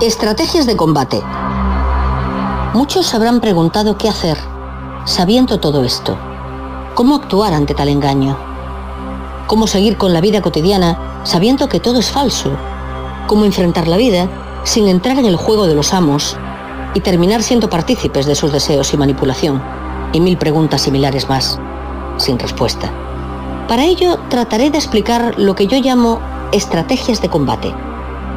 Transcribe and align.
Estrategias 0.00 0.64
de 0.64 0.76
combate. 0.76 1.20
Muchos 2.72 3.12
habrán 3.14 3.40
preguntado 3.40 3.98
qué 3.98 4.08
hacer, 4.08 4.38
sabiendo 5.04 5.58
todo 5.58 5.82
esto. 5.82 6.16
¿Cómo 6.94 7.16
actuar 7.16 7.52
ante 7.52 7.74
tal 7.74 7.88
engaño? 7.88 8.36
¿Cómo 9.48 9.66
seguir 9.66 9.96
con 9.96 10.12
la 10.12 10.20
vida 10.20 10.40
cotidiana 10.40 11.20
sabiendo 11.24 11.68
que 11.68 11.80
todo 11.80 11.98
es 11.98 12.12
falso? 12.12 12.52
¿Cómo 13.26 13.44
enfrentar 13.44 13.88
la 13.88 13.96
vida 13.96 14.28
sin 14.62 14.86
entrar 14.86 15.18
en 15.18 15.26
el 15.26 15.34
juego 15.34 15.66
de 15.66 15.74
los 15.74 15.92
amos 15.92 16.36
y 16.94 17.00
terminar 17.00 17.42
siendo 17.42 17.68
partícipes 17.68 18.24
de 18.24 18.36
sus 18.36 18.52
deseos 18.52 18.94
y 18.94 18.96
manipulación? 18.96 19.60
Y 20.12 20.20
mil 20.20 20.38
preguntas 20.38 20.82
similares 20.82 21.28
más, 21.28 21.58
sin 22.18 22.38
respuesta. 22.38 22.88
Para 23.66 23.84
ello 23.84 24.16
trataré 24.28 24.70
de 24.70 24.78
explicar 24.78 25.34
lo 25.38 25.56
que 25.56 25.66
yo 25.66 25.76
llamo 25.80 26.20
estrategias 26.52 27.20
de 27.20 27.28
combate 27.28 27.74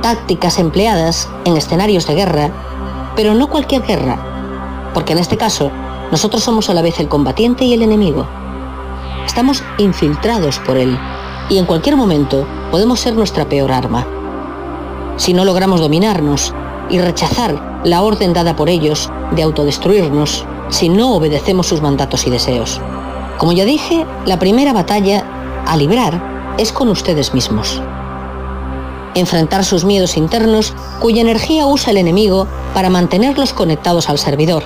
tácticas 0.01 0.59
empleadas 0.59 1.29
en 1.45 1.55
escenarios 1.57 2.07
de 2.07 2.15
guerra, 2.15 2.51
pero 3.15 3.33
no 3.33 3.47
cualquier 3.47 3.83
guerra, 3.83 4.17
porque 4.93 5.13
en 5.13 5.19
este 5.19 5.37
caso 5.37 5.71
nosotros 6.11 6.43
somos 6.43 6.69
a 6.69 6.73
la 6.73 6.81
vez 6.81 6.99
el 6.99 7.07
combatiente 7.07 7.65
y 7.65 7.73
el 7.73 7.81
enemigo. 7.81 8.27
Estamos 9.25 9.63
infiltrados 9.77 10.59
por 10.59 10.77
él 10.77 10.97
y 11.49 11.57
en 11.57 11.65
cualquier 11.65 11.95
momento 11.95 12.45
podemos 12.71 12.99
ser 12.99 13.15
nuestra 13.15 13.45
peor 13.45 13.71
arma. 13.71 14.05
Si 15.17 15.33
no 15.33 15.45
logramos 15.45 15.79
dominarnos 15.79 16.53
y 16.89 16.99
rechazar 16.99 17.81
la 17.83 18.01
orden 18.01 18.33
dada 18.33 18.55
por 18.55 18.69
ellos 18.69 19.09
de 19.31 19.43
autodestruirnos, 19.43 20.45
si 20.69 20.89
no 20.89 21.13
obedecemos 21.13 21.67
sus 21.67 21.81
mandatos 21.81 22.25
y 22.27 22.29
deseos. 22.29 22.81
Como 23.37 23.51
ya 23.51 23.65
dije, 23.65 24.05
la 24.25 24.39
primera 24.39 24.73
batalla 24.73 25.23
a 25.65 25.77
librar 25.77 26.55
es 26.57 26.71
con 26.71 26.89
ustedes 26.89 27.33
mismos 27.33 27.81
enfrentar 29.15 29.65
sus 29.65 29.83
miedos 29.83 30.17
internos 30.17 30.73
cuya 30.99 31.21
energía 31.21 31.65
usa 31.65 31.91
el 31.91 31.97
enemigo 31.97 32.47
para 32.73 32.89
mantenerlos 32.89 33.53
conectados 33.53 34.09
al 34.09 34.17
servidor, 34.17 34.63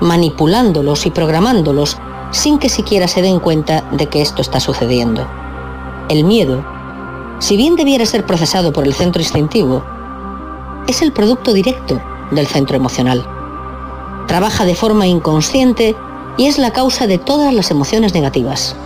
manipulándolos 0.00 1.06
y 1.06 1.10
programándolos 1.10 1.98
sin 2.30 2.58
que 2.58 2.68
siquiera 2.68 3.08
se 3.08 3.22
den 3.22 3.40
cuenta 3.40 3.82
de 3.90 4.06
que 4.06 4.22
esto 4.22 4.42
está 4.42 4.60
sucediendo. 4.60 5.26
El 6.08 6.24
miedo, 6.24 6.64
si 7.40 7.56
bien 7.56 7.76
debiera 7.76 8.06
ser 8.06 8.24
procesado 8.24 8.72
por 8.72 8.86
el 8.86 8.94
centro 8.94 9.20
instintivo, 9.20 9.84
es 10.86 11.02
el 11.02 11.12
producto 11.12 11.52
directo 11.52 12.00
del 12.30 12.46
centro 12.46 12.76
emocional. 12.76 13.26
Trabaja 14.28 14.64
de 14.64 14.76
forma 14.76 15.06
inconsciente 15.06 15.96
y 16.36 16.46
es 16.46 16.58
la 16.58 16.70
causa 16.70 17.06
de 17.06 17.18
todas 17.18 17.52
las 17.52 17.70
emociones 17.70 18.14
negativas. 18.14 18.76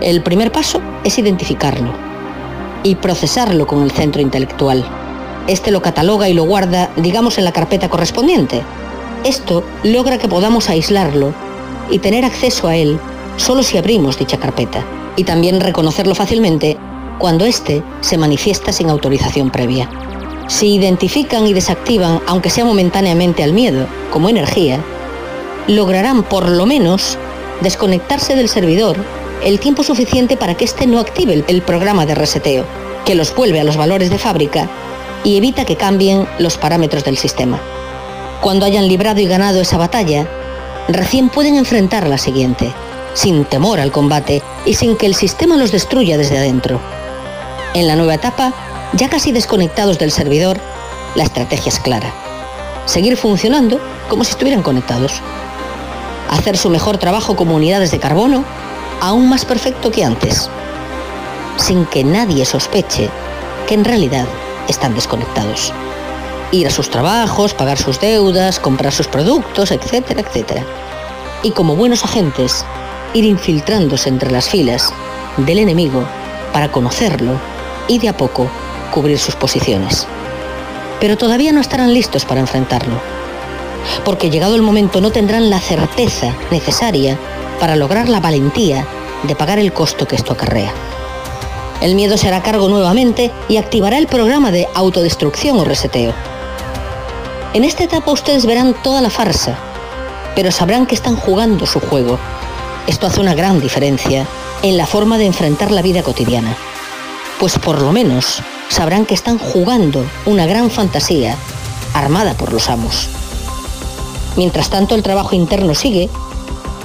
El 0.00 0.22
primer 0.22 0.50
paso 0.50 0.80
es 1.04 1.18
identificarlo 1.18 2.11
y 2.82 2.96
procesarlo 2.96 3.66
con 3.66 3.82
el 3.82 3.90
centro 3.90 4.20
intelectual. 4.20 4.84
Este 5.46 5.70
lo 5.70 5.82
cataloga 5.82 6.28
y 6.28 6.34
lo 6.34 6.44
guarda, 6.44 6.90
digamos, 6.96 7.38
en 7.38 7.44
la 7.44 7.52
carpeta 7.52 7.88
correspondiente. 7.88 8.62
Esto 9.24 9.64
logra 9.82 10.18
que 10.18 10.28
podamos 10.28 10.68
aislarlo 10.68 11.32
y 11.90 11.98
tener 11.98 12.24
acceso 12.24 12.68
a 12.68 12.76
él 12.76 12.98
solo 13.36 13.62
si 13.62 13.78
abrimos 13.78 14.18
dicha 14.18 14.38
carpeta, 14.38 14.84
y 15.16 15.24
también 15.24 15.60
reconocerlo 15.60 16.14
fácilmente 16.14 16.76
cuando 17.18 17.44
éste 17.44 17.82
se 18.00 18.18
manifiesta 18.18 18.72
sin 18.72 18.90
autorización 18.90 19.50
previa. 19.50 19.88
Si 20.48 20.74
identifican 20.74 21.46
y 21.46 21.52
desactivan, 21.52 22.20
aunque 22.26 22.50
sea 22.50 22.64
momentáneamente 22.64 23.42
al 23.42 23.52
miedo, 23.52 23.86
como 24.10 24.28
energía, 24.28 24.80
lograrán 25.68 26.24
por 26.24 26.48
lo 26.48 26.66
menos 26.66 27.16
desconectarse 27.60 28.34
del 28.34 28.48
servidor 28.48 28.96
el 29.44 29.58
tiempo 29.58 29.82
suficiente 29.82 30.36
para 30.36 30.54
que 30.54 30.64
éste 30.64 30.86
no 30.86 30.98
active 30.98 31.44
el 31.46 31.62
programa 31.62 32.06
de 32.06 32.14
reseteo, 32.14 32.64
que 33.04 33.14
los 33.14 33.34
vuelve 33.34 33.60
a 33.60 33.64
los 33.64 33.76
valores 33.76 34.10
de 34.10 34.18
fábrica 34.18 34.68
y 35.24 35.36
evita 35.36 35.64
que 35.64 35.76
cambien 35.76 36.26
los 36.38 36.56
parámetros 36.56 37.04
del 37.04 37.16
sistema. 37.16 37.60
Cuando 38.40 38.66
hayan 38.66 38.88
librado 38.88 39.20
y 39.20 39.26
ganado 39.26 39.60
esa 39.60 39.78
batalla, 39.78 40.28
recién 40.88 41.28
pueden 41.28 41.56
enfrentar 41.56 42.08
la 42.08 42.18
siguiente, 42.18 42.72
sin 43.14 43.44
temor 43.44 43.80
al 43.80 43.92
combate 43.92 44.42
y 44.64 44.74
sin 44.74 44.96
que 44.96 45.06
el 45.06 45.14
sistema 45.14 45.56
los 45.56 45.72
destruya 45.72 46.18
desde 46.18 46.38
adentro. 46.38 46.80
En 47.74 47.86
la 47.86 47.96
nueva 47.96 48.14
etapa, 48.14 48.52
ya 48.94 49.08
casi 49.08 49.32
desconectados 49.32 49.98
del 49.98 50.10
servidor, 50.10 50.58
la 51.14 51.24
estrategia 51.24 51.70
es 51.70 51.78
clara. 51.78 52.12
Seguir 52.84 53.16
funcionando 53.16 53.80
como 54.08 54.24
si 54.24 54.32
estuvieran 54.32 54.62
conectados. 54.62 55.20
Hacer 56.30 56.56
su 56.56 56.68
mejor 56.68 56.98
trabajo 56.98 57.36
como 57.36 57.54
unidades 57.54 57.90
de 57.90 57.98
carbono 57.98 58.44
aún 59.02 59.28
más 59.28 59.44
perfecto 59.44 59.90
que 59.90 60.04
antes, 60.04 60.48
sin 61.56 61.84
que 61.86 62.04
nadie 62.04 62.44
sospeche 62.44 63.10
que 63.66 63.74
en 63.74 63.84
realidad 63.84 64.26
están 64.68 64.94
desconectados. 64.94 65.72
Ir 66.52 66.68
a 66.68 66.70
sus 66.70 66.88
trabajos, 66.88 67.52
pagar 67.52 67.78
sus 67.78 68.00
deudas, 68.00 68.60
comprar 68.60 68.92
sus 68.92 69.08
productos, 69.08 69.72
etcétera, 69.72 70.20
etcétera. 70.20 70.64
Y 71.42 71.50
como 71.50 71.74
buenos 71.74 72.04
agentes, 72.04 72.64
ir 73.12 73.24
infiltrándose 73.24 74.08
entre 74.08 74.30
las 74.30 74.48
filas 74.48 74.92
del 75.36 75.58
enemigo 75.58 76.04
para 76.52 76.70
conocerlo 76.70 77.40
y 77.88 77.98
de 77.98 78.08
a 78.08 78.16
poco 78.16 78.48
cubrir 78.92 79.18
sus 79.18 79.34
posiciones. 79.34 80.06
Pero 81.00 81.18
todavía 81.18 81.50
no 81.50 81.60
estarán 81.60 81.92
listos 81.92 82.24
para 82.24 82.40
enfrentarlo, 82.40 82.94
porque 84.04 84.30
llegado 84.30 84.54
el 84.54 84.62
momento 84.62 85.00
no 85.00 85.10
tendrán 85.10 85.50
la 85.50 85.58
certeza 85.58 86.36
necesaria 86.52 87.18
para 87.62 87.76
lograr 87.76 88.08
la 88.08 88.18
valentía 88.18 88.84
de 89.22 89.36
pagar 89.36 89.60
el 89.60 89.72
costo 89.72 90.08
que 90.08 90.16
esto 90.16 90.32
acarrea. 90.32 90.72
El 91.80 91.94
miedo 91.94 92.16
se 92.16 92.26
hará 92.26 92.42
cargo 92.42 92.68
nuevamente 92.68 93.30
y 93.48 93.56
activará 93.56 93.98
el 93.98 94.08
programa 94.08 94.50
de 94.50 94.66
autodestrucción 94.74 95.56
o 95.60 95.64
reseteo. 95.64 96.12
En 97.54 97.62
esta 97.62 97.84
etapa 97.84 98.10
ustedes 98.10 98.46
verán 98.46 98.74
toda 98.82 99.00
la 99.00 99.10
farsa, 99.10 99.56
pero 100.34 100.50
sabrán 100.50 100.86
que 100.86 100.96
están 100.96 101.14
jugando 101.14 101.64
su 101.64 101.78
juego. 101.78 102.18
Esto 102.88 103.06
hace 103.06 103.20
una 103.20 103.34
gran 103.34 103.60
diferencia 103.60 104.26
en 104.64 104.76
la 104.76 104.88
forma 104.88 105.16
de 105.16 105.26
enfrentar 105.26 105.70
la 105.70 105.82
vida 105.82 106.02
cotidiana. 106.02 106.56
Pues 107.38 107.60
por 107.60 107.80
lo 107.80 107.92
menos 107.92 108.42
sabrán 108.70 109.06
que 109.06 109.14
están 109.14 109.38
jugando 109.38 110.04
una 110.26 110.46
gran 110.46 110.68
fantasía 110.68 111.36
armada 111.94 112.34
por 112.34 112.52
los 112.52 112.68
amos. 112.68 113.08
Mientras 114.34 114.68
tanto 114.68 114.96
el 114.96 115.04
trabajo 115.04 115.36
interno 115.36 115.76
sigue 115.76 116.10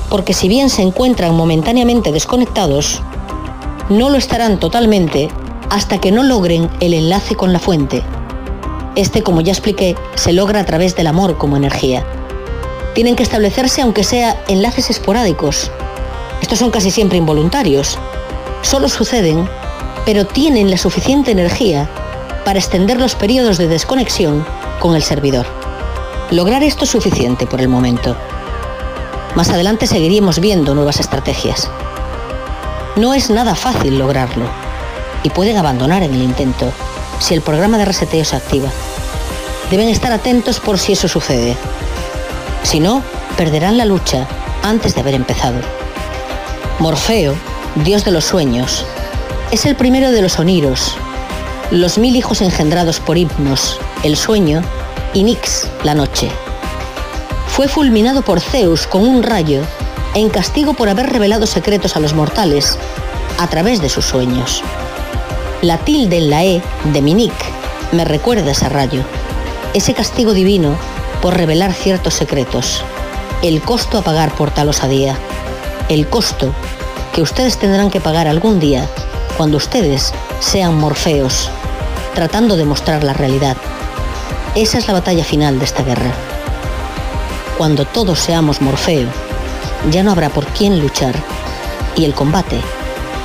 porque 0.10 0.34
si 0.34 0.48
bien 0.48 0.70
se 0.70 0.82
encuentran 0.82 1.36
momentáneamente 1.36 2.12
desconectados, 2.12 3.02
no 3.90 4.10
lo 4.10 4.18
estarán 4.18 4.60
totalmente 4.60 5.30
hasta 5.70 6.00
que 6.00 6.12
no 6.12 6.24
logren 6.24 6.70
el 6.80 6.94
enlace 6.94 7.36
con 7.36 7.54
la 7.54 7.60
fuente. 7.60 8.04
Este, 8.96 9.22
como 9.22 9.42
ya 9.42 9.52
expliqué, 9.52 9.96
se 10.16 10.34
logra 10.34 10.62
a 10.62 10.66
través 10.66 10.96
del 10.96 11.08
amor 11.08 11.38
como 11.38 11.58
energía. 11.58 12.06
Tienen 12.96 13.16
que 13.16 13.24
establecerse 13.24 13.82
aunque 13.82 14.04
sea 14.04 14.42
enlaces 14.48 14.90
esporádicos. 14.90 15.72
Estos 16.42 16.60
son 16.60 16.72
casi 16.72 16.90
siempre 16.90 17.18
involuntarios. 17.18 17.98
Solo 18.62 18.90
suceden, 18.90 19.48
pero 20.06 20.26
tienen 20.26 20.72
la 20.72 20.78
suficiente 20.78 21.32
energía 21.32 21.90
para 22.44 22.60
extender 22.60 23.00
los 23.00 23.14
periodos 23.14 23.58
de 23.58 23.68
desconexión 23.68 24.46
con 24.80 24.96
el 24.96 25.04
servidor. 25.04 25.46
Lograr 26.32 26.64
esto 26.64 26.86
es 26.86 26.90
suficiente 26.90 27.46
por 27.46 27.62
el 27.62 27.68
momento. 27.68 28.16
Más 29.38 29.50
adelante 29.50 29.86
seguiríamos 29.86 30.40
viendo 30.40 30.74
nuevas 30.74 31.00
estrategias. 31.00 31.70
No 32.96 33.14
es 33.14 33.30
nada 33.30 33.54
fácil 33.54 34.00
lograrlo 34.00 34.48
y 35.22 35.30
pueden 35.30 35.58
abandonar 35.58 36.02
en 36.02 36.16
el 36.16 36.24
intento 36.24 36.72
si 37.20 37.36
el 37.36 37.42
programa 37.42 37.78
de 37.78 37.86
reseteo 37.86 38.26
se 38.26 38.36
activa. 38.36 38.70
Deben 39.70 39.90
estar 39.90 40.12
atentos 40.12 40.60
por 40.60 40.80
si 40.80 40.94
eso 40.94 41.08
sucede. 41.08 41.56
Si 42.64 42.80
no, 42.80 43.04
perderán 43.38 43.78
la 43.78 43.86
lucha 43.86 44.28
antes 44.64 44.96
de 44.96 45.02
haber 45.02 45.14
empezado. 45.14 45.60
Morfeo, 46.80 47.36
dios 47.86 48.06
de 48.06 48.12
los 48.14 48.26
sueños, 48.26 48.86
es 49.52 49.68
el 49.68 49.76
primero 49.76 50.10
de 50.10 50.24
los 50.24 50.40
oniros, 50.40 50.96
los 51.70 52.00
mil 52.00 52.16
hijos 52.16 52.42
engendrados 52.42 53.00
por 53.00 53.20
himnos, 53.20 53.80
el 54.02 54.18
sueño, 54.18 54.64
y 55.14 55.22
Nix, 55.22 55.68
la 55.84 55.94
noche 55.94 56.32
fue 57.58 57.68
fulminado 57.68 58.22
por 58.22 58.40
Zeus 58.40 58.86
con 58.86 59.02
un 59.02 59.24
rayo 59.24 59.64
en 60.14 60.30
castigo 60.30 60.76
por 60.76 60.90
haber 60.90 61.12
revelado 61.12 61.48
secretos 61.48 61.96
a 61.96 62.00
los 62.00 62.14
mortales 62.14 62.78
a 63.40 63.48
través 63.48 63.82
de 63.82 63.90
sus 63.90 64.06
sueños. 64.06 64.62
La 65.64 65.80
tilde 65.80 66.20
en 66.20 66.30
la 66.30 66.46
E 66.46 66.62
de 66.94 67.02
Minik 67.02 67.34
me 67.94 68.06
recuerda 68.06 68.52
ese 68.52 68.70
rayo, 68.70 69.02
ese 69.74 69.96
castigo 69.96 70.34
divino 70.34 70.78
por 71.20 71.36
revelar 71.36 71.74
ciertos 71.74 72.14
secretos, 72.14 72.84
el 73.42 73.60
costo 73.64 73.98
a 73.98 74.04
pagar 74.04 74.36
por 74.36 74.52
tal 74.52 74.70
osadía, 74.70 75.18
el 75.90 76.08
costo 76.08 76.54
que 77.12 77.24
ustedes 77.24 77.58
tendrán 77.58 77.90
que 77.90 78.00
pagar 78.00 78.28
algún 78.28 78.60
día 78.60 78.88
cuando 79.36 79.58
ustedes 79.58 80.14
sean 80.42 80.76
morfeos, 80.76 81.50
tratando 82.14 82.56
de 82.56 82.66
mostrar 82.66 83.04
la 83.04 83.14
realidad. 83.14 83.58
Esa 84.54 84.78
es 84.78 84.86
la 84.86 84.94
batalla 84.94 85.24
final 85.24 85.58
de 85.58 85.66
esta 85.66 85.82
guerra. 85.82 86.37
Cuando 87.58 87.86
todos 87.86 88.20
seamos 88.20 88.62
Morfeo, 88.62 89.10
ya 89.90 90.04
no 90.04 90.12
habrá 90.12 90.30
por 90.30 90.46
quién 90.48 90.80
luchar 90.80 91.16
y 91.96 92.06
el 92.06 92.14
combate 92.14 92.62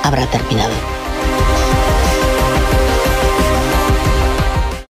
habrá 0.03 0.27
terminado. 0.27 0.92